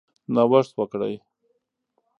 نوښت 0.33 0.71
وکړئ. 0.77 1.15